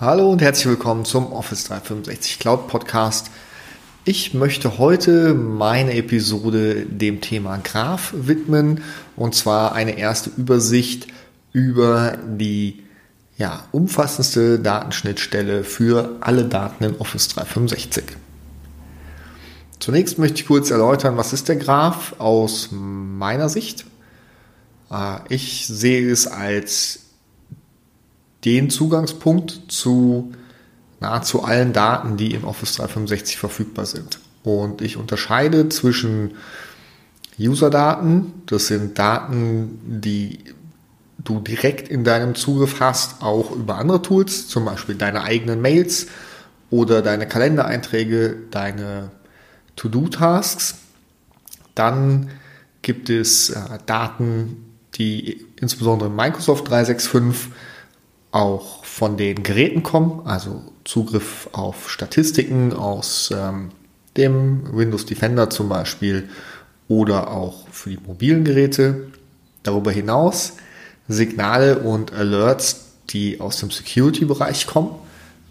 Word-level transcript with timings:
Hallo 0.00 0.32
und 0.32 0.42
herzlich 0.42 0.66
willkommen 0.66 1.04
zum 1.04 1.32
Office 1.32 1.64
365 1.64 2.40
Cloud 2.40 2.66
Podcast. 2.66 3.30
Ich 4.04 4.34
möchte 4.34 4.78
heute 4.78 5.34
meine 5.34 5.94
Episode 5.94 6.84
dem 6.84 7.20
Thema 7.20 7.58
Graph 7.58 8.12
widmen 8.12 8.82
und 9.14 9.36
zwar 9.36 9.72
eine 9.72 9.96
erste 9.96 10.30
Übersicht 10.36 11.06
über 11.52 12.18
die 12.26 12.82
ja, 13.38 13.68
umfassendste 13.70 14.58
Datenschnittstelle 14.58 15.62
für 15.62 16.16
alle 16.18 16.46
Daten 16.46 16.82
in 16.82 16.96
Office 16.96 17.28
365. 17.28 18.02
Zunächst 19.78 20.18
möchte 20.18 20.40
ich 20.40 20.48
kurz 20.48 20.72
erläutern, 20.72 21.16
was 21.16 21.32
ist 21.32 21.48
der 21.48 21.56
Graph 21.56 22.16
aus 22.18 22.70
meiner 22.72 23.48
Sicht. 23.48 23.86
Äh, 24.90 25.18
ich 25.28 25.68
sehe 25.68 26.10
es 26.10 26.26
als 26.26 27.03
den 28.44 28.70
Zugangspunkt 28.70 29.62
zu 29.68 30.32
nahezu 31.00 31.44
allen 31.44 31.72
Daten, 31.72 32.16
die 32.16 32.34
in 32.34 32.44
Office 32.44 32.76
365 32.76 33.38
verfügbar 33.38 33.86
sind. 33.86 34.18
Und 34.42 34.82
ich 34.82 34.96
unterscheide 34.96 35.68
zwischen 35.68 36.32
User-Daten, 37.38 38.32
das 38.46 38.66
sind 38.68 38.98
Daten, 38.98 39.80
die 39.84 40.38
du 41.18 41.40
direkt 41.40 41.88
in 41.88 42.04
deinem 42.04 42.34
Zugriff 42.34 42.80
hast, 42.80 43.22
auch 43.22 43.50
über 43.50 43.78
andere 43.78 44.02
Tools, 44.02 44.48
zum 44.48 44.66
Beispiel 44.66 44.94
deine 44.94 45.22
eigenen 45.22 45.60
Mails 45.60 46.06
oder 46.70 47.02
deine 47.02 47.26
Kalendereinträge, 47.26 48.36
deine 48.50 49.10
To-Do-Tasks. 49.76 50.76
Dann 51.74 52.30
gibt 52.82 53.10
es 53.10 53.50
äh, 53.50 53.78
Daten, 53.86 54.64
die 54.94 55.44
insbesondere 55.60 56.10
in 56.10 56.16
Microsoft 56.16 56.68
365 56.68 57.50
auch 58.34 58.84
von 58.84 59.16
den 59.16 59.44
Geräten 59.44 59.84
kommen, 59.84 60.22
also 60.24 60.62
Zugriff 60.84 61.48
auf 61.52 61.88
Statistiken 61.88 62.72
aus 62.72 63.32
ähm, 63.32 63.70
dem 64.16 64.76
Windows 64.76 65.06
Defender 65.06 65.50
zum 65.50 65.68
Beispiel 65.68 66.28
oder 66.88 67.30
auch 67.30 67.68
für 67.68 67.90
die 67.90 67.98
mobilen 68.04 68.42
Geräte. 68.42 69.06
Darüber 69.62 69.92
hinaus 69.92 70.54
Signale 71.06 71.78
und 71.78 72.12
Alerts, 72.12 72.94
die 73.10 73.40
aus 73.40 73.58
dem 73.58 73.70
Security-Bereich 73.70 74.66
kommen. 74.66 74.96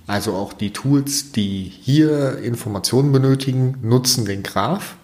Also 0.06 0.34
auch 0.34 0.52
die 0.52 0.74
Tools, 0.74 1.32
die 1.32 1.72
hier 1.82 2.40
Informationen 2.40 3.14
benötigen, 3.14 3.78
nutzen 3.82 4.26
den 4.26 4.44
Graph. 4.44 4.96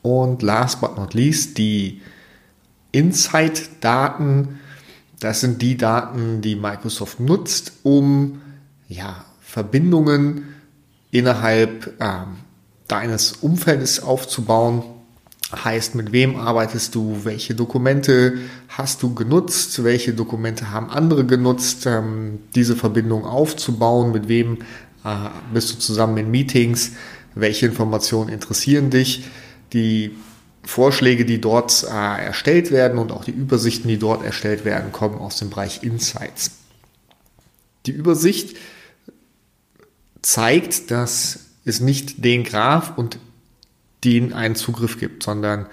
Und 0.00 0.40
last 0.40 0.80
but 0.80 0.96
not 0.96 1.12
least 1.12 1.58
die 1.58 2.00
Insight-Daten, 2.92 4.59
das 5.20 5.40
sind 5.40 5.62
die 5.62 5.76
Daten, 5.76 6.40
die 6.40 6.56
Microsoft 6.56 7.20
nutzt, 7.20 7.72
um 7.82 8.40
ja, 8.88 9.24
Verbindungen 9.40 10.48
innerhalb 11.10 11.94
ähm, 12.00 12.38
deines 12.88 13.32
Umfeldes 13.32 14.02
aufzubauen. 14.02 14.82
Heißt, 15.64 15.94
mit 15.96 16.12
wem 16.12 16.36
arbeitest 16.36 16.94
du, 16.94 17.24
welche 17.24 17.54
Dokumente 17.54 18.38
hast 18.68 19.02
du 19.02 19.14
genutzt, 19.14 19.82
welche 19.82 20.14
Dokumente 20.14 20.70
haben 20.70 20.90
andere 20.90 21.26
genutzt, 21.26 21.86
ähm, 21.86 22.38
diese 22.54 22.76
Verbindung 22.76 23.24
aufzubauen, 23.24 24.12
mit 24.12 24.28
wem 24.28 24.58
äh, 25.04 25.28
bist 25.52 25.72
du 25.72 25.78
zusammen 25.78 26.16
in 26.18 26.30
Meetings, 26.30 26.92
welche 27.34 27.66
Informationen 27.66 28.28
interessieren 28.30 28.90
dich. 28.90 29.24
Die 29.72 30.12
Vorschläge, 30.64 31.24
die 31.24 31.40
dort 31.40 31.84
äh, 31.84 31.88
erstellt 31.88 32.70
werden 32.70 32.98
und 32.98 33.12
auch 33.12 33.24
die 33.24 33.30
Übersichten, 33.30 33.88
die 33.88 33.98
dort 33.98 34.24
erstellt 34.24 34.64
werden, 34.64 34.92
kommen 34.92 35.16
aus 35.16 35.38
dem 35.38 35.50
Bereich 35.50 35.82
Insights. 35.82 36.52
Die 37.86 37.92
Übersicht 37.92 38.56
zeigt, 40.22 40.90
dass 40.90 41.46
es 41.64 41.80
nicht 41.80 42.24
den 42.24 42.44
Graph 42.44 42.96
und 42.96 43.18
den 44.04 44.32
einen 44.32 44.54
Zugriff 44.54 44.98
gibt, 44.98 45.22
sondern 45.22 45.66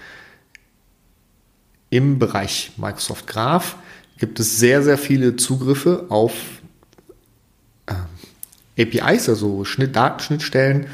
im 1.89 2.19
Bereich 2.19 2.71
Microsoft 2.77 3.27
Graph 3.27 3.75
gibt 4.17 4.39
es 4.39 4.57
sehr, 4.57 4.83
sehr 4.83 4.97
viele 4.97 5.35
Zugriffe 5.35 6.05
auf 6.09 6.33
äh, 7.85 8.81
APIs, 8.81 9.29
also 9.29 9.63
Schnitt, 9.63 9.95
Datenschnittstellen, 9.95 10.87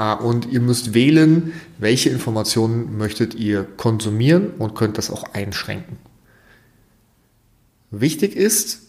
und 0.00 0.50
ihr 0.50 0.60
müsst 0.60 0.94
wählen, 0.94 1.52
welche 1.78 2.08
Informationen 2.08 2.96
möchtet 2.96 3.34
ihr 3.34 3.64
konsumieren 3.64 4.50
und 4.58 4.74
könnt 4.74 4.96
das 4.98 5.10
auch 5.10 5.24
einschränken. 5.34 5.98
Wichtig 7.90 8.36
ist, 8.36 8.82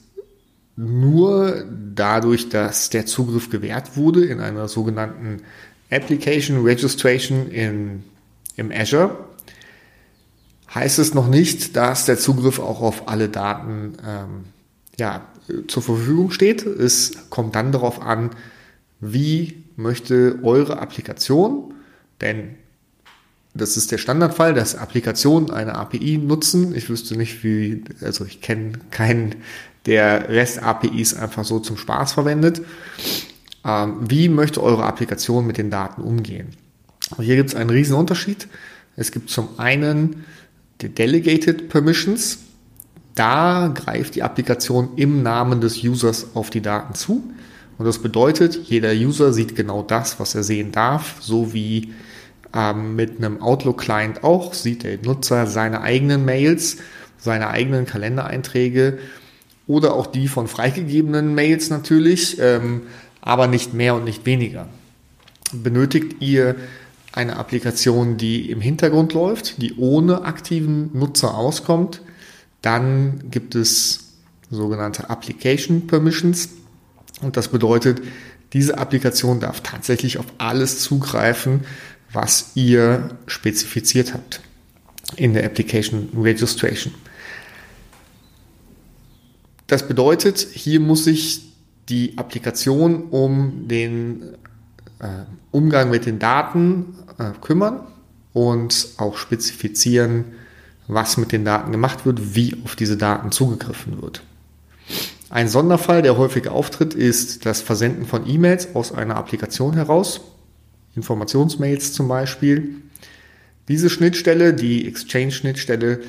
nur 0.78 1.66
dadurch, 1.94 2.50
dass 2.50 2.90
der 2.90 3.06
Zugriff 3.06 3.50
gewährt 3.50 3.98
wurde 3.98 4.26
in 4.26 4.40
einer 4.40 4.68
sogenannten 4.68 5.42
Application 5.90 6.64
Registration 6.64 7.50
in, 7.50 8.04
im 8.56 8.72
Azure, 8.72 9.26
heißt 10.74 11.00
es 11.00 11.14
noch 11.14 11.28
nicht, 11.28 11.76
dass 11.76 12.06
der 12.06 12.18
Zugriff 12.18 12.60
auch 12.60 12.82
auf 12.82 13.10
alle 13.10 13.28
Daten 13.28 13.98
ähm, 14.08 14.46
ja, 14.98 15.26
zur 15.68 15.84
Verfügung 15.84 16.32
steht. 16.32 16.66
Es 16.66 17.30
kommt 17.30 17.56
dann 17.56 17.74
darauf 17.74 18.02
an, 18.02 18.30
wie 19.02 19.64
möchte 19.82 20.40
eure 20.44 20.80
Applikation, 20.80 21.74
denn 22.22 22.56
das 23.54 23.76
ist 23.76 23.92
der 23.92 23.98
Standardfall, 23.98 24.54
dass 24.54 24.76
Applikationen 24.76 25.52
eine 25.52 25.76
API 25.76 26.18
nutzen. 26.18 26.74
Ich 26.74 26.90
wüsste 26.90 27.18
nicht, 27.18 27.44
wie, 27.44 27.84
also 28.02 28.24
ich 28.24 28.42
kenne 28.42 28.74
keinen, 28.92 29.36
der 29.86 30.30
REST-APIs 30.30 31.16
einfach 31.16 31.44
so 31.44 31.60
zum 31.60 31.76
Spaß 31.76 32.14
verwendet. 32.14 32.62
Ähm, 33.66 33.98
wie 34.02 34.30
möchte 34.30 34.64
eure 34.64 34.86
Applikation 34.86 35.46
mit 35.46 35.58
den 35.58 35.70
Daten 35.70 36.02
umgehen? 36.02 36.50
Und 37.18 37.26
hier 37.26 37.36
gibt 37.36 37.50
es 37.50 37.56
einen 37.56 37.70
riesen 37.70 37.96
Unterschied. 37.96 38.48
Es 38.96 39.12
gibt 39.12 39.30
zum 39.30 39.60
einen 39.60 40.24
die 40.82 40.90
Delegated 40.90 41.70
Permissions. 41.70 42.40
Da 43.16 43.72
greift 43.74 44.16
die 44.16 44.24
Applikation 44.24 44.92
im 44.96 45.24
Namen 45.24 45.60
des 45.60 45.84
Users 45.84 46.28
auf 46.36 46.50
die 46.50 46.62
Daten 46.62 46.96
zu. 46.96 47.24
Und 47.82 47.88
das 47.88 47.98
bedeutet, 47.98 48.60
jeder 48.66 48.92
User 48.92 49.34
sieht 49.34 49.56
genau 49.56 49.82
das, 49.82 50.20
was 50.20 50.36
er 50.36 50.44
sehen 50.44 50.72
darf, 50.72 51.16
so 51.20 51.52
wie 51.52 51.96
ähm, 52.54 52.96
mit 52.96 53.18
einem 53.18 53.42
Outlook-Client 53.42 54.24
auch, 54.24 54.54
sieht 54.54 54.84
der 54.84 55.00
Nutzer 55.04 55.48
seine 55.48 55.82
eigenen 55.82 56.24
Mails, 56.24 56.78
seine 57.18 57.48
eigenen 57.48 57.88
Kalendereinträge 57.88 59.00
oder 59.66 59.96
auch 59.96 60.06
die 60.06 60.28
von 60.28 60.48
freigegebenen 60.48 61.34
Mails 61.34 61.72
natürlich, 61.72 62.38
ähm, 62.40 62.84
aber 63.20 63.48
nicht 63.48 63.74
mehr 63.74 63.96
und 63.96 64.04
nicht 64.04 64.28
weniger. 64.28 64.68
Benötigt 65.52 66.18
ihr 66.22 66.58
eine 67.14 67.38
Applikation, 67.38 68.16
die 68.18 68.52
im 68.52 68.62
Hintergrund 68.62 69.16
läuft, 69.16 69.60
die 69.60 69.74
ohne 69.78 70.22
aktiven 70.22 70.92
Nutzer 70.94 71.36
auskommt, 71.36 72.04
dann 72.62 73.24
gibt 73.32 73.56
es 73.56 74.12
sogenannte 74.52 75.10
Application 75.10 75.88
Permissions. 75.88 76.61
Und 77.22 77.38
das 77.38 77.48
bedeutet, 77.48 78.02
diese 78.54 78.78
Applikation 78.78 79.40
darf 79.40 79.62
tatsächlich 79.62 80.18
auf 80.18 80.26
alles 80.38 80.80
zugreifen, 80.82 81.62
was 82.12 82.52
ihr 82.56 83.12
spezifiziert 83.28 84.14
habt 84.14 84.42
in 85.16 85.34
der 85.34 85.46
Application 85.46 86.10
Registration. 86.18 86.94
Das 89.68 89.88
bedeutet, 89.88 90.40
hier 90.40 90.82
muss 90.82 91.06
sich 91.06 91.54
die 91.88 92.18
Applikation 92.18 93.06
um 93.06 93.68
den 93.68 94.22
äh, 95.00 95.08
Umgang 95.52 95.90
mit 95.90 96.06
den 96.06 96.20
Daten 96.20 96.96
äh, 97.18 97.32
kümmern 97.40 97.80
und 98.34 98.90
auch 98.98 99.18
spezifizieren, 99.18 100.26
was 100.88 101.18
mit 101.18 101.32
den 101.32 101.46
Daten 101.46 101.72
gemacht 101.72 102.06
wird, 102.06 102.36
wie 102.36 102.58
auf 102.66 102.76
diese 102.76 102.98
Daten 102.98 103.32
zugegriffen 103.32 104.02
wird. 104.02 104.24
Ein 105.32 105.48
Sonderfall, 105.48 106.02
der 106.02 106.18
häufig 106.18 106.50
auftritt, 106.50 106.94
ist 106.94 107.46
das 107.46 107.62
Versenden 107.62 108.06
von 108.06 108.28
E-Mails 108.28 108.76
aus 108.76 108.92
einer 108.92 109.16
Applikation 109.16 109.76
heraus, 109.76 110.20
Informationsmails 110.94 111.94
zum 111.94 112.10
Beispiel. 112.10 112.82
Diese 113.70 113.90
Schnittstelle, 113.90 114.54
die 114.54 114.86
Exchange-Schnittstelle, 114.90 116.02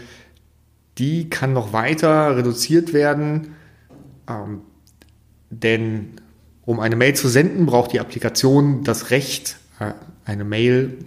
die 0.98 1.30
kann 1.30 1.52
noch 1.52 1.72
weiter 1.72 2.36
reduziert 2.36 2.92
werden, 2.92 3.54
ähm, 4.28 4.62
denn 5.50 6.14
um 6.66 6.80
eine 6.80 6.96
Mail 6.96 7.14
zu 7.14 7.28
senden, 7.28 7.64
braucht 7.66 7.92
die 7.92 8.00
Applikation 8.00 8.82
das 8.82 9.10
Recht, 9.10 9.56
äh, 9.78 9.92
eine 10.24 10.42
Mail 10.42 10.98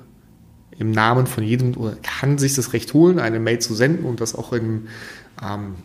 im 0.79 0.91
Namen 0.91 1.27
von 1.27 1.43
jedem 1.43 1.75
oder 1.75 1.97
kann 2.01 2.37
sich 2.37 2.55
das 2.55 2.71
Recht 2.71 2.93
holen, 2.93 3.19
eine 3.19 3.41
Mail 3.41 3.59
zu 3.59 3.75
senden 3.75 4.05
und 4.05 4.21
das 4.21 4.35
auch 4.35 4.53
im 4.53 4.87
ähm, 5.43 5.75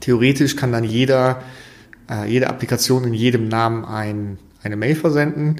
Theoretisch 0.00 0.56
kann 0.56 0.72
dann 0.72 0.84
jeder, 0.84 1.42
äh, 2.10 2.30
jede 2.30 2.48
Applikation 2.48 3.04
in 3.04 3.14
jedem 3.14 3.48
Namen 3.48 3.84
ein, 3.84 4.38
eine 4.62 4.76
Mail 4.76 4.94
versenden. 4.94 5.56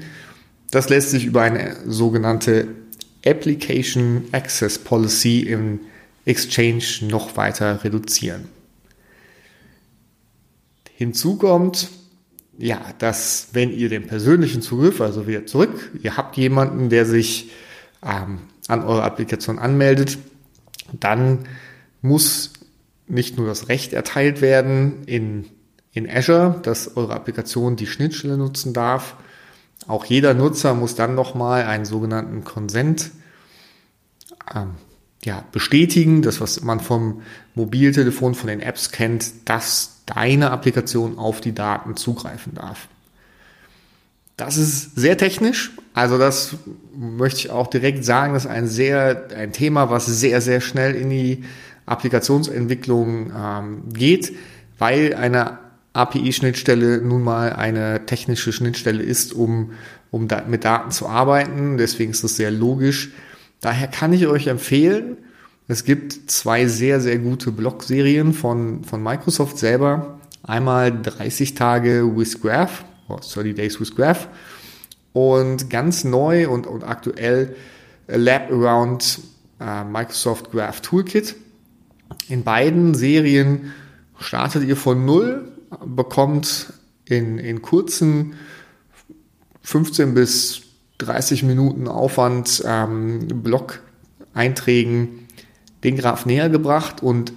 Das 0.71 0.89
lässt 0.89 1.11
sich 1.11 1.25
über 1.25 1.41
eine 1.41 1.77
sogenannte 1.85 2.67
Application 3.25 4.25
Access 4.31 4.79
Policy 4.79 5.41
im 5.41 5.79
Exchange 6.25 6.83
noch 7.01 7.37
weiter 7.37 7.83
reduzieren. 7.83 8.47
Hinzu 10.95 11.35
kommt, 11.37 11.89
ja, 12.57 12.79
dass 12.99 13.49
wenn 13.53 13.71
ihr 13.71 13.89
den 13.89 14.05
persönlichen 14.05 14.61
Zugriff, 14.61 15.01
also 15.01 15.27
wieder 15.27 15.45
zurück, 15.45 15.91
ihr 16.03 16.15
habt 16.15 16.37
jemanden, 16.37 16.89
der 16.89 17.05
sich 17.05 17.51
ähm, 18.03 18.39
an 18.67 18.83
eure 18.83 19.03
Applikation 19.03 19.57
anmeldet, 19.57 20.19
dann 20.99 21.47
muss 22.01 22.53
nicht 23.11 23.37
nur 23.37 23.47
das 23.47 23.67
Recht 23.67 23.93
erteilt 23.93 24.41
werden 24.41 25.03
in, 25.05 25.45
in 25.91 26.09
Azure, 26.09 26.59
dass 26.63 26.95
eure 26.95 27.13
Applikation 27.13 27.75
die 27.75 27.87
Schnittstelle 27.87 28.37
nutzen 28.37 28.73
darf. 28.73 29.15
Auch 29.87 30.05
jeder 30.05 30.33
Nutzer 30.33 30.73
muss 30.73 30.95
dann 30.95 31.13
nochmal 31.13 31.63
einen 31.63 31.85
sogenannten 31.85 32.43
Consent 32.43 33.11
ähm, 34.55 34.71
ja, 35.23 35.43
bestätigen, 35.51 36.21
das 36.21 36.39
was 36.39 36.61
man 36.61 36.79
vom 36.79 37.21
Mobiltelefon, 37.53 38.33
von 38.33 38.47
den 38.47 38.61
Apps 38.61 38.91
kennt, 38.91 39.49
dass 39.49 40.01
deine 40.05 40.51
Applikation 40.51 41.17
auf 41.19 41.41
die 41.41 41.53
Daten 41.53 41.95
zugreifen 41.97 42.55
darf. 42.55 42.87
Das 44.37 44.57
ist 44.57 44.95
sehr 44.95 45.17
technisch, 45.17 45.71
also 45.93 46.17
das 46.17 46.55
möchte 46.95 47.39
ich 47.39 47.49
auch 47.51 47.67
direkt 47.67 48.03
sagen, 48.05 48.33
das 48.33 48.45
ist 48.45 48.51
ein 48.51 48.67
sehr 48.67 49.27
ein 49.35 49.51
Thema, 49.51 49.89
was 49.89 50.07
sehr 50.07 50.41
sehr 50.41 50.61
schnell 50.61 50.95
in 50.95 51.09
die 51.09 51.43
Applikationsentwicklung 51.85 53.31
ähm, 53.35 53.83
geht, 53.93 54.33
weil 54.77 55.13
eine 55.13 55.59
API-Schnittstelle 55.93 57.01
nun 57.01 57.23
mal 57.23 57.53
eine 57.53 58.05
technische 58.05 58.53
Schnittstelle 58.53 59.03
ist, 59.03 59.33
um, 59.33 59.71
um 60.09 60.27
da, 60.27 60.43
mit 60.47 60.63
Daten 60.63 60.91
zu 60.91 61.07
arbeiten. 61.07 61.77
Deswegen 61.77 62.11
ist 62.11 62.23
das 62.23 62.37
sehr 62.37 62.51
logisch, 62.51 63.11
Daher 63.61 63.87
kann 63.87 64.11
ich 64.11 64.25
euch 64.25 64.47
empfehlen, 64.47 65.17
es 65.67 65.85
gibt 65.85 66.31
zwei 66.31 66.65
sehr, 66.65 66.99
sehr 66.99 67.19
gute 67.19 67.51
Blog-Serien 67.51 68.33
von, 68.33 68.83
von 68.83 69.01
Microsoft 69.01 69.57
selber. 69.57 70.19
Einmal 70.43 70.91
30 71.01 71.53
Tage 71.53 72.11
with 72.17 72.41
Graph, 72.41 72.83
or 73.07 73.21
30 73.21 73.55
Days 73.55 73.79
with 73.79 73.95
Graph. 73.95 74.27
Und 75.13 75.69
ganz 75.69 76.03
neu 76.03 76.49
und, 76.49 76.65
und 76.65 76.83
aktuell 76.83 77.55
Lab 78.07 78.51
Around 78.51 79.19
äh, 79.59 79.83
Microsoft 79.83 80.51
Graph 80.51 80.81
Toolkit. 80.81 81.35
In 82.31 82.45
beiden 82.45 82.93
Serien 82.93 83.73
startet 84.17 84.63
ihr 84.63 84.77
von 84.77 85.03
Null, 85.03 85.51
bekommt 85.85 86.71
in, 87.03 87.37
in 87.37 87.61
kurzen 87.61 88.35
15 89.63 90.13
bis 90.13 90.61
30 90.99 91.43
Minuten 91.43 91.89
Aufwand, 91.89 92.63
ähm, 92.65 93.27
Blog-Einträgen 93.27 95.27
den 95.83 95.97
Graph 95.97 96.25
näher 96.25 96.47
gebracht 96.47 97.03
und 97.03 97.33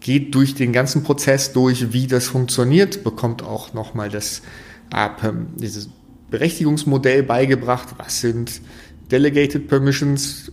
geht 0.00 0.34
durch 0.34 0.54
den 0.54 0.74
ganzen 0.74 1.04
Prozess 1.04 1.54
durch, 1.54 1.94
wie 1.94 2.06
das 2.06 2.26
funktioniert, 2.26 3.04
bekommt 3.04 3.42
auch 3.42 3.72
nochmal 3.72 4.10
das 4.10 4.42
äh, 4.94 5.08
dieses 5.56 5.88
Berechtigungsmodell 6.30 7.22
beigebracht, 7.22 7.94
was 7.96 8.20
sind 8.20 8.60
Delegated 9.10 9.68
Permissions, 9.68 10.52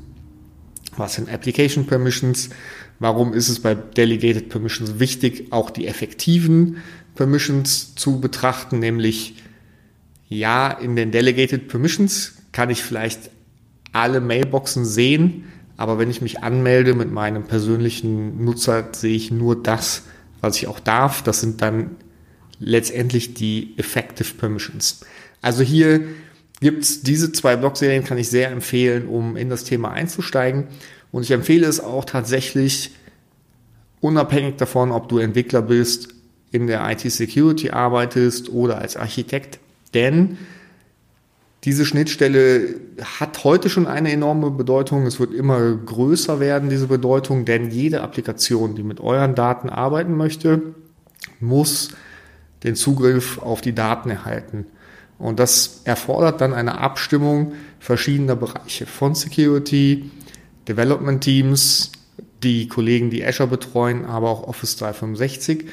was 0.95 1.15
sind 1.15 1.29
Application 1.29 1.85
Permissions, 1.85 2.51
warum 2.99 3.33
ist 3.33 3.49
es 3.49 3.59
bei 3.59 3.75
Delegated 3.75 4.49
Permissions 4.49 4.99
wichtig, 4.99 5.51
auch 5.51 5.69
die 5.69 5.87
effektiven 5.87 6.77
Permissions 7.15 7.95
zu 7.95 8.19
betrachten, 8.19 8.79
nämlich 8.79 9.35
ja, 10.27 10.71
in 10.71 10.95
den 10.95 11.11
Delegated 11.11 11.67
Permissions 11.67 12.33
kann 12.51 12.69
ich 12.69 12.83
vielleicht 12.83 13.29
alle 13.91 14.19
Mailboxen 14.21 14.85
sehen, 14.85 15.45
aber 15.77 15.99
wenn 15.99 16.09
ich 16.09 16.21
mich 16.21 16.43
anmelde 16.43 16.93
mit 16.93 17.11
meinem 17.11 17.43
persönlichen 17.43 18.43
Nutzer, 18.43 18.89
sehe 18.93 19.15
ich 19.15 19.31
nur 19.31 19.61
das, 19.61 20.03
was 20.41 20.57
ich 20.57 20.67
auch 20.67 20.79
darf. 20.79 21.21
Das 21.21 21.41
sind 21.41 21.61
dann 21.61 21.91
letztendlich 22.59 23.33
die 23.33 23.73
Effective 23.77 24.33
Permissions. 24.35 25.01
Also 25.41 25.63
hier 25.63 26.01
gibt's 26.61 27.01
diese 27.01 27.31
zwei 27.31 27.55
Blogserien, 27.57 28.03
kann 28.03 28.17
ich 28.17 28.29
sehr 28.29 28.51
empfehlen, 28.51 29.07
um 29.07 29.35
in 29.35 29.49
das 29.49 29.65
Thema 29.65 29.91
einzusteigen. 29.91 30.67
Und 31.15 31.23
ich 31.23 31.31
empfehle 31.31 31.65
es 31.65 31.79
auch 31.79 32.03
tatsächlich, 32.03 32.91
unabhängig 34.01 34.57
davon, 34.57 34.91
ob 34.91 35.07
du 35.07 35.17
Entwickler 35.17 35.61
bist, 35.61 36.09
in 36.51 36.67
der 36.67 36.85
IT-Security 36.91 37.69
arbeitest 37.69 38.49
oder 38.49 38.79
als 38.79 38.97
Architekt. 38.97 39.59
Denn 39.93 40.37
diese 41.63 41.85
Schnittstelle 41.85 42.81
hat 43.17 43.45
heute 43.45 43.69
schon 43.69 43.87
eine 43.87 44.11
enorme 44.11 44.51
Bedeutung. 44.51 45.05
Es 45.05 45.17
wird 45.17 45.33
immer 45.33 45.73
größer 45.75 46.41
werden, 46.41 46.69
diese 46.69 46.87
Bedeutung, 46.87 47.45
denn 47.45 47.71
jede 47.71 48.01
Applikation, 48.01 48.75
die 48.75 48.83
mit 48.83 48.99
euren 48.99 49.35
Daten 49.35 49.69
arbeiten 49.69 50.17
möchte, 50.17 50.63
muss 51.39 51.91
den 52.65 52.75
Zugriff 52.75 53.37
auf 53.37 53.61
die 53.61 53.73
Daten 53.73 54.09
erhalten. 54.09 54.65
Und 55.17 55.39
das 55.39 55.79
erfordert 55.85 56.41
dann 56.41 56.53
eine 56.53 56.77
Abstimmung 56.79 57.53
verschiedener 57.79 58.35
Bereiche 58.35 58.85
von 58.85 59.15
Security, 59.15 60.11
Development 60.67 61.23
Teams, 61.23 61.91
die 62.43 62.67
Kollegen, 62.67 63.09
die 63.09 63.25
Azure 63.25 63.49
betreuen, 63.49 64.05
aber 64.05 64.29
auch 64.29 64.47
Office 64.47 64.77
365. 64.77 65.65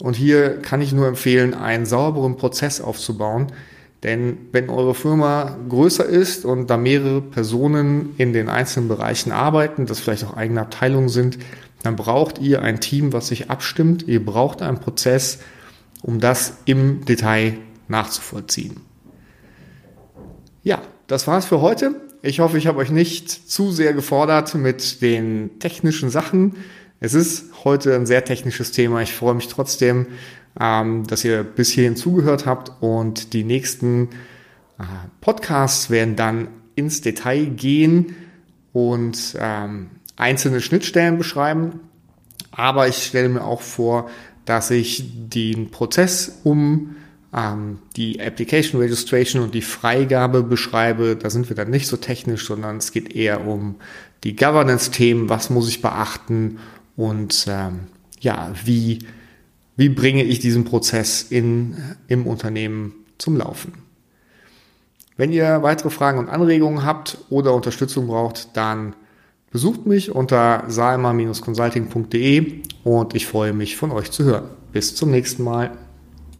Und 0.00 0.14
hier 0.14 0.58
kann 0.62 0.80
ich 0.80 0.92
nur 0.92 1.08
empfehlen, 1.08 1.54
einen 1.54 1.86
sauberen 1.86 2.36
Prozess 2.36 2.80
aufzubauen, 2.80 3.48
denn 4.02 4.38
wenn 4.52 4.70
eure 4.70 4.94
Firma 4.94 5.56
größer 5.68 6.04
ist 6.04 6.44
und 6.44 6.70
da 6.70 6.76
mehrere 6.76 7.20
Personen 7.20 8.14
in 8.16 8.32
den 8.32 8.48
einzelnen 8.48 8.88
Bereichen 8.88 9.32
arbeiten, 9.32 9.86
das 9.86 9.98
vielleicht 9.98 10.24
auch 10.24 10.36
eigene 10.36 10.60
Abteilungen 10.60 11.08
sind, 11.08 11.38
dann 11.82 11.96
braucht 11.96 12.38
ihr 12.38 12.62
ein 12.62 12.80
Team, 12.80 13.12
was 13.12 13.28
sich 13.28 13.50
abstimmt. 13.50 14.06
Ihr 14.06 14.24
braucht 14.24 14.62
einen 14.62 14.78
Prozess, 14.78 15.40
um 16.02 16.20
das 16.20 16.58
im 16.64 17.04
Detail 17.04 17.54
nachzuvollziehen. 17.88 18.80
Ja, 20.62 20.82
das 21.08 21.26
war's 21.26 21.46
für 21.46 21.60
heute. 21.60 22.07
Ich 22.20 22.40
hoffe, 22.40 22.58
ich 22.58 22.66
habe 22.66 22.78
euch 22.78 22.90
nicht 22.90 23.30
zu 23.30 23.70
sehr 23.70 23.94
gefordert 23.94 24.52
mit 24.56 25.02
den 25.02 25.60
technischen 25.60 26.10
Sachen. 26.10 26.56
Es 26.98 27.14
ist 27.14 27.64
heute 27.64 27.94
ein 27.94 28.06
sehr 28.06 28.24
technisches 28.24 28.72
Thema. 28.72 29.02
Ich 29.02 29.12
freue 29.12 29.34
mich 29.34 29.46
trotzdem, 29.46 30.08
ähm, 30.58 31.06
dass 31.06 31.24
ihr 31.24 31.44
bis 31.44 31.70
hierhin 31.70 31.94
zugehört 31.94 32.44
habt 32.44 32.72
und 32.82 33.34
die 33.34 33.44
nächsten 33.44 34.08
äh, 34.80 34.82
Podcasts 35.20 35.90
werden 35.90 36.16
dann 36.16 36.48
ins 36.74 37.02
Detail 37.02 37.44
gehen 37.44 38.16
und 38.72 39.36
ähm, 39.38 39.90
einzelne 40.16 40.60
Schnittstellen 40.60 41.18
beschreiben. 41.18 41.78
Aber 42.50 42.88
ich 42.88 42.96
stelle 42.96 43.28
mir 43.28 43.44
auch 43.44 43.62
vor, 43.62 44.10
dass 44.44 44.72
ich 44.72 45.04
den 45.28 45.70
Prozess 45.70 46.40
um 46.42 46.96
ähm, 47.34 47.78
die 47.96 48.20
Application 48.20 48.80
Registration 48.80 49.42
und 49.42 49.54
die 49.54 49.62
Freigabe 49.62 50.42
beschreibe. 50.42 51.16
Da 51.16 51.30
sind 51.30 51.48
wir 51.48 51.56
dann 51.56 51.70
nicht 51.70 51.86
so 51.86 51.96
technisch, 51.96 52.46
sondern 52.46 52.76
es 52.78 52.92
geht 52.92 53.14
eher 53.14 53.46
um 53.46 53.76
die 54.24 54.36
Governance-Themen, 54.36 55.28
was 55.28 55.50
muss 55.50 55.68
ich 55.68 55.82
beachten 55.82 56.58
und 56.96 57.46
ähm, 57.48 57.80
ja, 58.20 58.52
wie 58.64 59.00
wie 59.78 59.88
bringe 59.88 60.24
ich 60.24 60.40
diesen 60.40 60.64
Prozess 60.64 61.22
in, 61.22 61.76
im 62.08 62.26
Unternehmen 62.26 62.94
zum 63.16 63.36
Laufen. 63.36 63.74
Wenn 65.16 65.32
ihr 65.32 65.62
weitere 65.62 65.90
Fragen 65.90 66.18
und 66.18 66.28
Anregungen 66.28 66.84
habt 66.84 67.18
oder 67.30 67.54
Unterstützung 67.54 68.08
braucht, 68.08 68.56
dann 68.56 68.96
besucht 69.52 69.86
mich 69.86 70.10
unter 70.10 70.64
salma-consulting.de 70.66 72.62
und 72.82 73.14
ich 73.14 73.28
freue 73.28 73.52
mich 73.52 73.76
von 73.76 73.92
euch 73.92 74.10
zu 74.10 74.24
hören. 74.24 74.48
Bis 74.72 74.96
zum 74.96 75.12
nächsten 75.12 75.44
Mal. 75.44 75.70